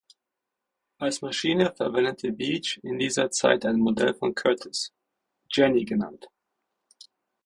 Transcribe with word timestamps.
Als 0.97 1.21
Maschine 1.21 1.75
verwendete 1.75 2.31
Beech 2.31 2.79
in 2.81 2.97
dieser 2.97 3.29
Zeit 3.29 3.67
ein 3.67 3.77
Modell 3.77 4.15
von 4.15 4.33
Curtiss, 4.33 4.91
"Jennie" 5.53 5.85
genannt. 5.85 6.27